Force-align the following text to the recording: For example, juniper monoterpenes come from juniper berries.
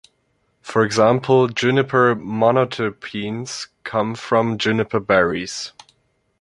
For 0.63 0.83
example, 0.83 1.47
juniper 1.47 2.15
monoterpenes 2.15 3.67
come 3.83 4.15
from 4.15 4.57
juniper 4.57 4.99
berries. 4.99 5.73